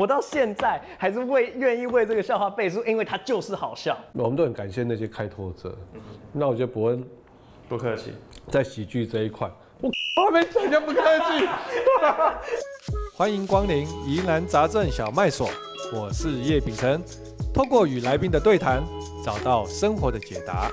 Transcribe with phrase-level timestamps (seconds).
[0.00, 3.96] 我到现在还是为愿意为这个笑话背书，因为它就是好笑。
[4.14, 5.72] 我们都很感谢那些开拓者。
[6.32, 7.04] 那我觉得伯恩
[7.68, 8.12] 不客气，
[8.48, 9.48] 在喜剧这一块，
[9.80, 9.88] 我
[10.32, 11.48] 还没讲就不客气。
[13.16, 15.48] 欢迎光临疑难杂症小卖所，
[15.94, 17.00] 我是叶丙成，
[17.54, 18.82] 透过与来宾的对谈，
[19.24, 20.72] 找到生活的解答。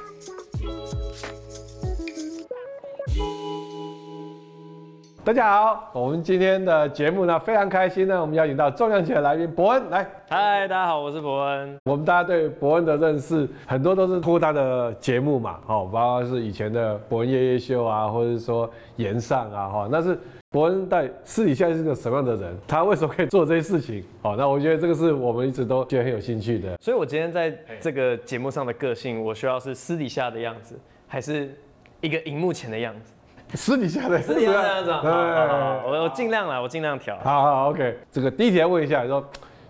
[5.23, 10.03] 大家好，我们今天的节目呢，非常开心呢，我们邀请到重量级的来宾伯恩来。
[10.27, 11.77] 嗨，大家好，我是伯恩。
[11.85, 20.17] 我们大家对伯恩的认识很多都是通过他的节目嘛，好，包括是以前的伯恩夜夜秀啊，或者是说炎上啊，哈，那是
[20.49, 22.57] 伯恩在私底下是个什么样的人？
[22.67, 24.03] 他为什么可以做这些事情？
[24.23, 26.75] 好，那我觉得这个是我们一直都觉得很有兴趣的。
[26.81, 31.55] 所以我今天在这个节目上的个性，我需要是私底下的样子，还是
[31.99, 33.13] 一个荧幕前的样子？
[33.53, 37.17] 私底下的，私底下的样子，好，我我尽量了，我尽量调。
[37.19, 37.97] 好好，OK。
[38.11, 39.23] 这个第一题要问一下，说，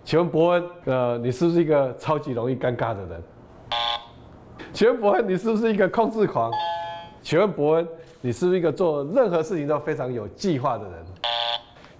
[0.04, 3.22] 请问伯恩，呃，你是不是一个超级容易尴尬的人？
[4.72, 6.50] 请问伯恩，你是不是一个控制狂？
[7.22, 7.88] 请问伯恩，
[8.20, 10.92] 你是不是一个做任何事情都非常有计划的人？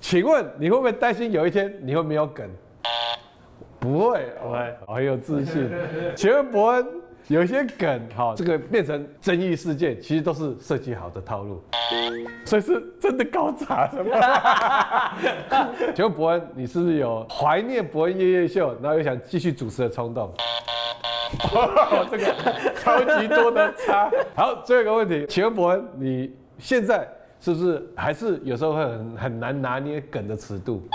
[0.01, 2.49] 请问你会不会担心有一天你会没有梗？
[3.81, 5.69] 不会，不会，很有自信。
[6.15, 6.87] 请问伯恩？
[7.29, 11.63] 有一些梗，哈，这个变成争议事件，其实都是设计好的套路，
[12.45, 14.13] 所以是真的搞砸什么？
[15.95, 20.33] 请问伯恩，你是不是有怀念伯恩夜夜秀，然后又想继续主持的冲动？
[21.55, 22.35] 哦，这个
[22.77, 24.11] 超级多的差。
[24.35, 27.09] 好，最后一个问题，请问伯恩，你现在
[27.41, 30.87] 是不是还是有时候会很很难拿捏梗的尺度？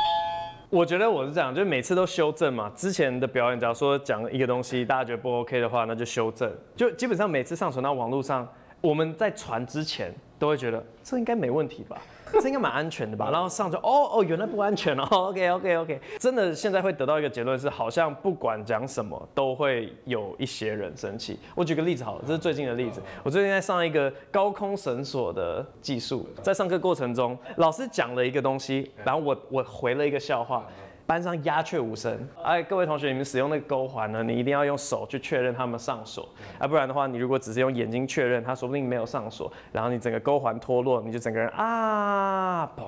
[0.69, 2.69] 我觉得我是这样，就是每次都修正嘛。
[2.75, 6.53] 之前的表演，假如说讲一个东西，大家觉得不 OK 的话，那就修正。
[6.75, 8.45] 就基本上每次上传到网络上，
[8.81, 11.97] 我们在传之前都会觉得这应该没问题吧。
[12.33, 21.39] 这应该蛮安全的吧，然后上去哦哦，原来不安全哦，OK OK OK，真的现在会得到一个结论是，好像不管讲什么都会有一些人生气。
[21.55, 30.65] 我举个例子好了，这是最近的例子，我最近在上一个高空绳索的技术，在上课过程中，老师讲了一个东西，然后我我回了一个笑话。
[31.07, 32.15] 班上鸦雀无声。
[32.43, 36.27] 哎，各位同学，你们使用那个钩环呢，你一定要用手去确认他们上锁，
[36.59, 42.83] 啊，不然的话，你如果只是用眼睛确认，他说不定没有上锁，然后你整个钩环脱落，你就整个人啊，砰！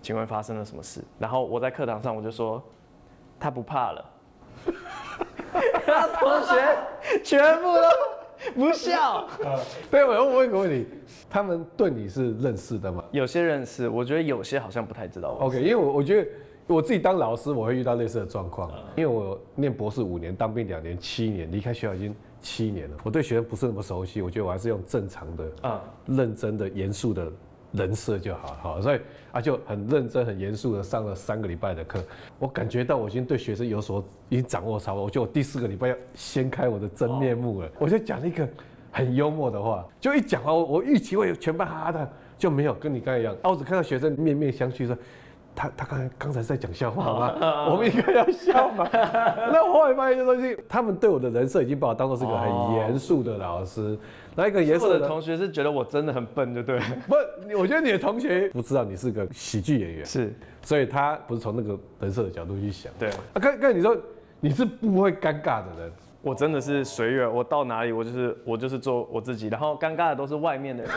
[0.00, 1.02] 请问发生了什么事？
[1.18, 2.62] 然后我在课堂上我就说，
[3.40, 4.04] 他不怕了。
[6.20, 6.78] 同学
[7.24, 7.82] 全部都
[8.54, 9.26] 不笑。
[9.90, 10.86] 对，我要问一个问题，
[11.28, 13.02] 他们对你是认识的吗？
[13.10, 15.30] 有些认识，我觉得有些好像不太知道。
[15.40, 16.30] OK，因为我我觉得。
[16.66, 22.96] 我自己当老师，我会遇到类似的状况，因为我念博士五年，当兵两年，七年，离开学校已经七年了。
[23.04, 27.30] 我对学生不是那么熟悉，我觉得我还是用正常的、啊，认真的、严肃的
[27.70, 29.00] 人设就好，好，所以
[29.30, 32.02] 啊就很认真、很严肃的上了三个礼拜的课。
[32.40, 37.70] 我感觉到我已经对学生有所已经掌握差不多，我觉得我第四个礼拜要掀开我的真面目了。
[37.78, 38.48] 我就讲了一个
[38.90, 43.32] 很幽默的话，就一讲话，我我预期会有全班哈哈的，就没有跟你刚才一样。
[43.42, 44.96] 啊，我只看到学生面面相觑说。
[45.56, 47.70] 他他刚才刚才在讲笑话吗？
[47.70, 48.86] 我们应该要笑嘛？
[48.92, 53.98] 那我后来发现一个东西，他们对我的人设已经把我当做是个很严肃的老师。
[54.34, 56.78] 那一个严肃的同学是觉得我真的很笨，就对。
[57.08, 57.14] 不，
[57.58, 60.30] 我觉得你的同学不知道你是个喜剧演员，是，
[60.60, 62.92] 所以他不是从那个人设的角度去想。
[62.98, 63.08] 对。
[63.08, 63.96] 啊，跟跟你说
[64.38, 65.90] 你是不会尴尬的人，
[66.20, 70.92] 我真的是随缘，我到哪里我就是我就是做我自己，然后尴尬的都是外面的人。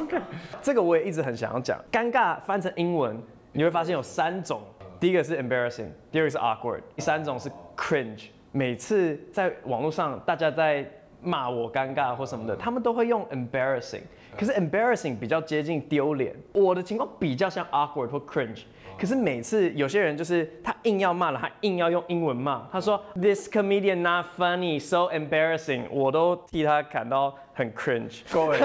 [0.62, 3.20] 这个我也一直很想要讲，尴尬翻成英文。
[3.52, 4.62] 你会发现有三种，
[4.98, 8.26] 第一个是 embarrassing，第二个是 awkward，第三种是 cringe。
[8.52, 10.84] 每次在网络上大家在
[11.22, 14.02] 骂我尴尬或什么的，他们都会用 embarrassing，
[14.40, 18.62] 可是 embarrassing 比较接近丢脸，我的情况比较像 awkward 或 cringe。
[18.98, 28.20] 可是每次有些人就是他硬要骂了，他硬要用英文骂，他说 This comedian not funny, so embarrassing，我都替他感到很 cringe。
[28.32, 28.58] 各位，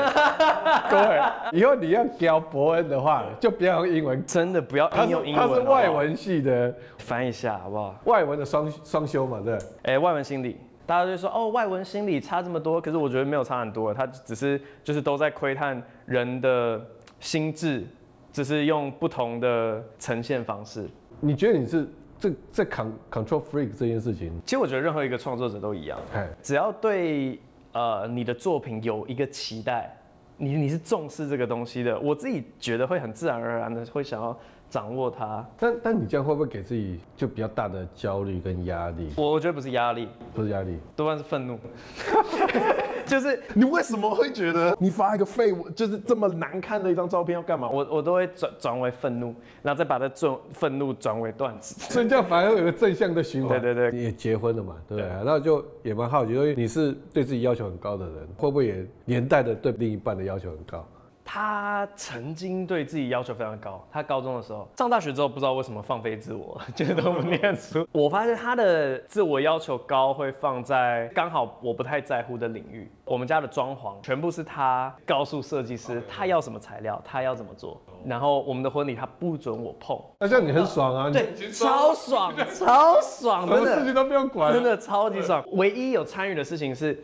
[0.90, 1.22] 各位，
[1.52, 5.46] 以后你要教伯恩的话，就不要用英文，真的不要硬用英文。
[5.46, 7.94] 他是外文系的，翻译一下好不好？
[8.06, 9.56] 外文的双双修嘛，对。
[9.56, 16.86] 哎、欸，外文心理，大家就说哦，外文心理差这么多，可是我觉得没有差很多，他只是就是都在窥探人的
[17.20, 17.86] 心智。
[18.36, 20.86] 只是用不同的呈现方式。
[21.22, 21.88] 你觉得你是
[22.20, 24.30] 这在 control freak 这件事情？
[24.46, 25.98] 其实我觉得任何一个创作者都一样，
[26.44, 27.40] 只要对
[27.72, 29.98] 呃你的作品有一个期待，
[30.38, 34.38] 你你是重视这个东西的，我自己觉得会很自然而然的会想要
[34.70, 35.46] 掌握它。
[35.58, 39.10] 但但你这样会不会给自己就比较大的焦虑跟压力？
[39.16, 41.60] 我我觉得不是压力，不是压力，多半是愤怒。
[43.06, 47.70] 就是你为什么会觉得你发一个废物，就是这么难看的一张照片要干嘛？
[47.70, 51.76] 我我都会转转为愤怒，然后再把它转愤怒转为段子。
[51.92, 53.62] 所以这样反而有个正向的循环。
[53.62, 55.10] 对对对你也结婚了嘛，对不对？
[55.10, 60.88] 然后就也蛮好奇，因为你是对自己要求很高的人，会不会也连带的对另一半的要求很高？
[61.36, 63.86] 他曾经对自己要求非常高。
[63.92, 67.86] 他高中的时候，上大学之后不知道为什么放飞自我， 觉得都不念书。
[67.92, 72.90] 我发现他的自我要求高，会放在刚好我不太在乎的领域。
[73.04, 77.82] 我们家的装潢全部是他告诉设计师他要什么材料，他要怎么做。
[78.06, 80.02] 然后我们的婚礼他不准我碰。
[80.18, 81.10] 那这样你很爽啊？
[81.12, 83.72] 对，超爽，超爽， 真的。
[83.72, 85.44] 什么事情都不用管，真的超级爽。
[85.52, 86.98] 唯一有参与的事情是，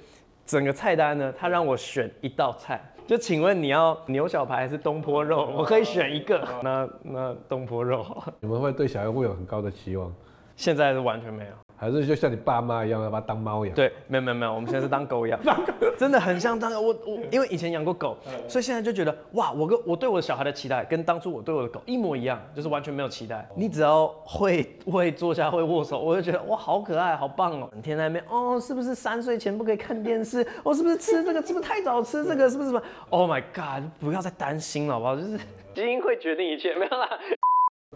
[0.45, 2.81] 整个菜单呢，他让我选一道菜。
[3.07, 5.49] 就请问你要牛小排还是东坡肉？
[5.57, 6.47] 我可以选一个。
[6.63, 8.05] 那那东坡肉。
[8.39, 10.13] 你们会对小孩会有很高的期望？
[10.55, 11.51] 现在是完全没有。
[11.81, 13.73] 还是就像你爸妈一样，要把它当猫养？
[13.73, 15.39] 对，没有没有没有，我们现在是当狗养，
[15.97, 18.15] 真的很像当我我，因为以前养过狗，
[18.47, 23.49] 所以现在就觉得哇，我跟我对我的小孩的期待跟当初我对我的狗一模一样，就是完全没有期待。
[23.55, 27.67] 你只要会 会坐下会握手，我就觉得哇，好可爱，好棒哦。
[27.71, 30.45] 整天在那边哦，是不是三岁前不可以看电视？
[30.63, 31.41] 我、 哦、是不是吃这个？
[31.41, 32.47] 是不是太早吃这个？
[32.47, 33.83] 是不是什么？Oh my god！
[33.99, 35.15] 不要再担心了，好不好？
[35.15, 35.35] 就是
[35.73, 37.09] 基因会决定一切，没有啦。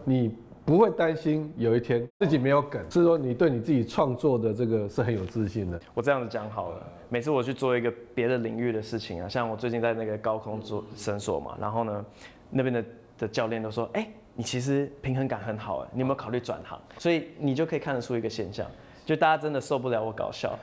[0.04, 0.34] 你。
[0.66, 5.80] 不会担心有一天自己没有梗，是说你对你自己创作的这个是很有自信的。
[5.94, 12.04] 我这样子讲好了，每次我去做一个别的领域的事情啊，像我最近在那个高空做绳索嘛，然后呢，
[12.50, 12.84] 那边的
[13.16, 16.76] 的教练都说，哎，你其实平衡感很好，哎，你有没有考虑转行？
[16.98, 18.68] 所以你就可以看得出一个现象，
[19.06, 20.58] 就大家真的受不了我搞笑。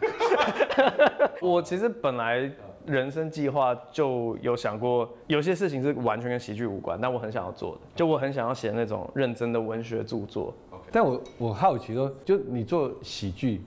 [1.41, 2.51] 我其实本来。
[2.85, 10.53] 人生计划就有想过，有些事情是完全跟喜剧无关，但我很想要做的，就我很想要写那种认真的文学著作。
[10.91, 13.61] 但我我好奇说，就你做喜剧，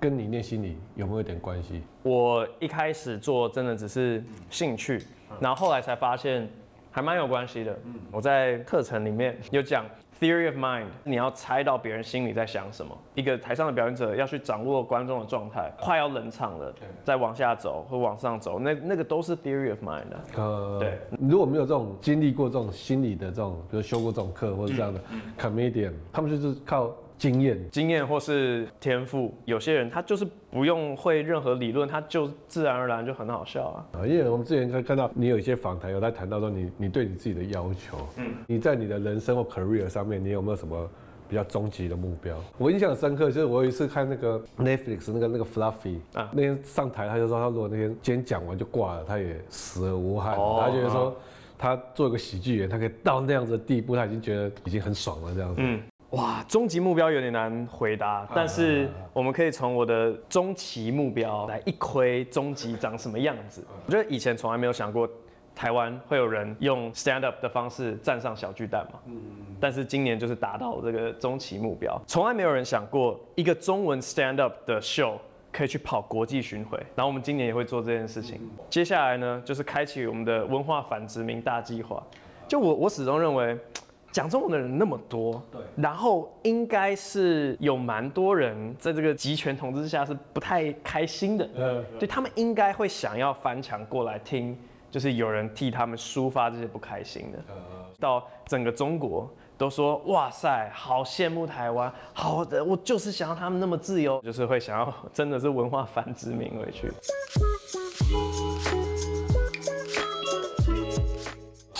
[0.00, 1.82] 跟你念心理有没有一点关系？
[2.02, 5.02] 我一开始做真的只是兴趣，
[5.40, 6.48] 然后后来才发现
[6.90, 7.78] 还蛮有关系的。
[8.10, 9.84] 我在课程里面有讲。
[10.18, 12.96] Theory of mind，你要猜到别人心里在想什么。
[13.14, 16.74] 一个台上的表演者要去掌握观众的状态，快要冷场了，
[17.04, 20.20] 再往下走或往上走，那那个都是 theory of mind 的。
[20.36, 20.98] 呃，对。
[21.20, 25.00] 如果没有这种经历过这种心理的这种，比如修过这种课或者这样的
[25.38, 26.90] comedian，他们就是靠。
[27.18, 34.00] 经验、经验或是天赋，有些人他就是不用会任何理论，他就自然而然就很好笑啊。
[34.00, 40.88] 啊，因为我们之前可以看到你有一些访谈有在谈到说你你对你自己的要求，嗯，你在你的人生或 career 上面，你有没有什么
[41.28, 42.36] 比较终极的目标？
[42.58, 50.36] 我印象深刻，就是我有一次看那个 Netflix 那个那个 Fluffy 啊，那天上台他就说他如果那天今天讲完就挂了，他也死而无憾。
[50.36, 51.16] 哦、他觉得说
[51.56, 55.62] 他做一个喜剧演员，他可以到那样子的地步，他已经觉得已经很爽了这样子。
[55.64, 55.80] 嗯。
[56.10, 63.64] 哇，终极目标有点难回答，但是我们可以从我的中期目标来一窥终极长什么样子。
[63.84, 65.08] 我觉得以前从来没有想过
[65.52, 69.00] 台湾会有人用 stand up 的方式站上小巨蛋嘛，
[69.58, 72.00] 但是今年就是达到这个终极目标。
[72.06, 75.14] 从来没有人想过一个中文 stand up 的 show
[75.52, 78.40] 可以去跑国际巡回，然后我们今年也会做这件事情。
[78.70, 82.00] 接下来呢，就是开启我们的文化反殖民大计划。
[82.46, 83.58] 就我我始终认为。
[84.16, 94.56] 讲中文的人那么多，对，然后应该是有蛮多人在这个集权统治之下是不太开心的，嗯，对，他们应该会想要翻墙过来听，
[94.90, 97.38] 就是有人替他们抒发这些不开心的，
[98.00, 106.90] 到整个中国都说哇塞，好羡慕台湾，好的，我就是想要他们那么自由，就是会想要真的是文化反殖民回去。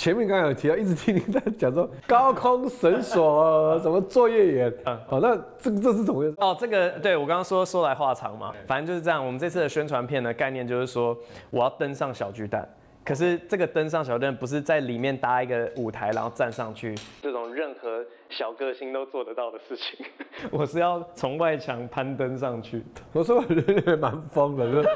[0.07, 6.35] 前面刚刚有提到，一直听你在讲说高空绳索 什么作业员，哦，那这这是怎么回事？
[6.37, 9.25] 哦，这个对我刚刚说说来话长嘛，反正就是这样。
[9.25, 11.13] 我们这次的宣传片的概念就是说，
[11.49, 12.65] 我要登上小巨蛋，
[13.03, 20.05] 可是这个登上小巨蛋不是在里面搭一个舞台，然后站上去，这种任何小歌星都做得到的事情，
[20.51, 22.81] 我是要从外墙攀登上去。
[23.11, 24.89] 我说我觉得蛮疯的，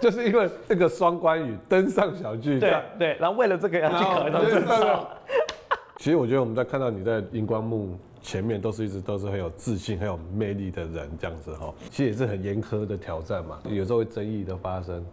[0.02, 0.30] 就是。
[0.30, 5.08] 因为这个双关语登上小巨蛋，对对，然后为了这个要去考一张证照。
[5.96, 11.74] 其实我觉得我们在看到你在荧光幕前面都是一直都是很有自信、很有魅力的人，这样子哈。
[11.90, 15.04] 其实也是很严苛的挑战嘛，有时候会争议的发生，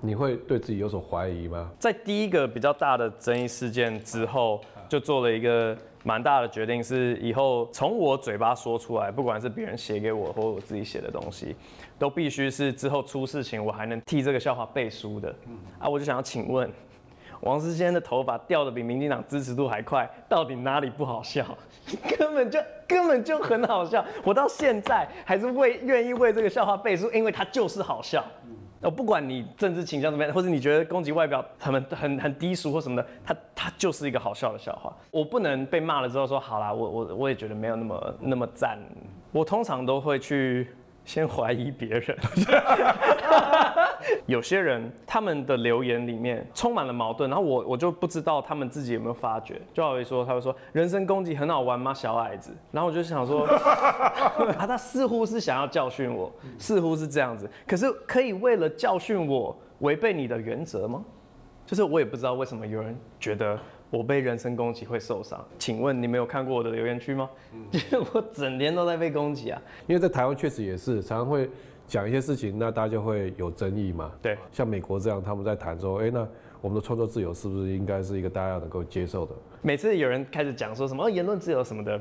[0.00, 1.70] 你会对自己有所怀疑吗？
[1.78, 11.56] 在第一个比较大的争议事件之后，就做了一个蛮大的决定，是以后从我嘴巴说出来，不管是别人写给我或我自己写的东西。
[11.98, 15.34] 都必须是之后出事情，我还能替这个笑话背书的。
[15.78, 16.70] 啊，我就想要请问，
[17.40, 21.46] 王世坚的头发掉的比民进党支持度还快，到底哪里不好笑？
[22.18, 28.22] 根本就根本就很好笑，我到现在还是为愿意为这个笑话背书，因为它就是好笑。
[28.82, 34.94] 哦，不管你政治倾向怎么样，或者你觉得攻击外表很很很低俗或什么的，他他就是一个好笑的笑话。
[35.10, 38.78] 我不能被骂了之后说好啦，我我我也觉得没有那么那么赞。
[39.32, 40.68] 我通常都会去。
[41.06, 42.18] 先怀疑别人，
[44.26, 49.58] 有些人他们的留言里面充满了矛盾，然后我我就不知道他们自己有没有发觉。
[49.72, 51.94] 就好比说，他会说人身攻击很好玩吗？
[51.94, 52.50] 小矮子。
[52.72, 53.46] 然后我就想说，
[54.58, 57.48] 啊，他似乎是想要教训我，似乎是这样子。
[57.66, 61.04] 可是可以为了教训我违背你的原则吗？
[61.64, 63.56] 就是我也不知道为什么有人觉得。
[63.90, 67.30] 我被人身攻击会受伤，请问你没有看过我的留言区吗？
[67.70, 71.48] 就、嗯、是 我整天都在被攻击啊，因为在台湾确实也是常常会
[71.86, 74.10] 讲一些事情，那大家就会有争议嘛。
[74.20, 76.28] 对，像美国这样，他们在谈说，哎、欸，那
[76.60, 79.32] 我们的创作自由是不是应该是一个大家能够接受的？
[79.62, 82.00] 每次有人开始讲说什么、哦、言论自由什么的。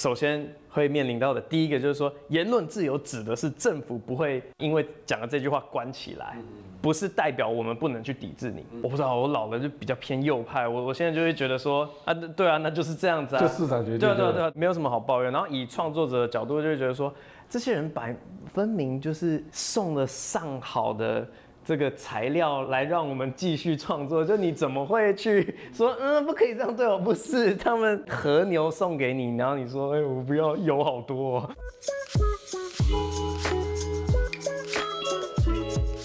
[0.00, 6.38] 首先会面临到的第一个就是说，言论自由指的是政府不会因为讲了这句话关起来，
[6.80, 8.64] 不是代表我们不能去抵制你。
[8.82, 15.30] 我不知道，我老了就比较偏右派，我我现在就会觉得说啊，对啊，那就是这样子啊，就市场决定，对啊对啊对啊，没有什么好抱怨。
[15.30, 17.12] 然后以创作者的角度就会觉得说，
[17.46, 18.16] 这些人摆
[18.46, 21.28] 分明就是送了上好的。
[21.70, 26.98] 这个材料来让我们继续创作，就你怎么会去 说，嗯，不可以这样对我？
[26.98, 31.50] 不是，他们和牛送给你，然后你说，哎，我不要，油好多哦。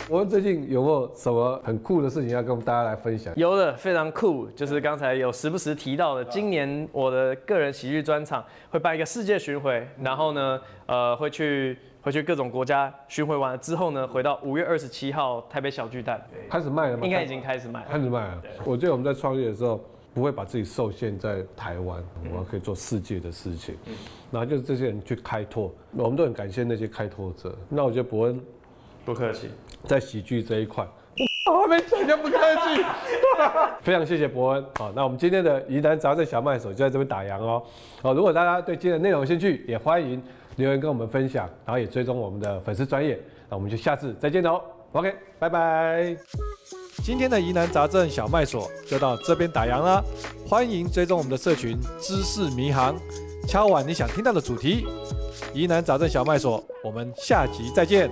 [0.08, 3.34] 我们最近有没有什么很酷的事情要跟大家来分享？
[3.36, 11.76] 有的，非常酷，就是刚才有时不时提到的，今年我的个人喜剧专场会办一个世界巡回，然后呢，呃，会去。
[12.06, 17.04] 回去各种国家巡回完了之后呢，回到五月二十七号台北小巨蛋开始卖了吗？
[17.04, 17.88] 应该已经开始卖了。
[17.90, 18.44] 开始卖了。
[18.64, 19.84] 我记得我们在创业的时候
[20.14, 23.76] 不会把自己受限在台湾，我们可以做世界的事情。
[24.30, 27.58] 然后就是这些人去开拓，我们都很感谢那些开拓者。
[27.70, 28.40] 那我觉得伯恩
[29.04, 29.50] 不客气，
[29.86, 30.88] 在喜剧这一块，
[31.52, 32.86] 我还没讲就不客气。
[33.82, 34.64] 非常谢谢伯恩。
[34.76, 37.64] 好，那我们今天的疑难杂症小卖所就在这边打烊哦。
[38.04, 40.22] 好，如果大家对今天的内容有兴趣，也欢迎。
[40.56, 43.20] 留言跟我们分享，然后也追踪我们的粉丝专业，
[43.50, 44.62] 那我们就下次再见喽。
[44.94, 46.16] OK，拜拜。
[47.04, 50.02] 今天的疑难杂症小麦所就到这边打烊啦，
[50.48, 52.96] 欢迎追踪我们的社群知识迷航，
[53.48, 54.88] 敲完你想听到的主题。
[55.54, 58.10] 疑难杂症小麦所，我们下集再见。